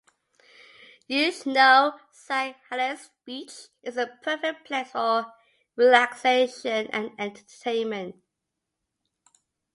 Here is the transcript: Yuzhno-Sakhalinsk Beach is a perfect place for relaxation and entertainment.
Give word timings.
Yuzhno-Sakhalinsk 1.11 3.11
Beach 3.23 3.67
is 3.83 3.97
a 3.97 4.07
perfect 4.23 4.65
place 4.65 4.89
for 4.91 5.31
relaxation 5.77 6.87
and 6.87 7.11
entertainment. 7.19 8.15